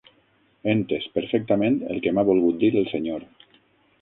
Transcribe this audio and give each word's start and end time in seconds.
He 0.67 0.71
entès 0.77 1.05
perfectament 1.19 1.77
el 1.91 2.01
que 2.07 2.15
m'ha 2.19 2.25
volgut 2.31 2.59
dir 2.65 2.73
el 2.83 2.89
senyor. 2.97 3.31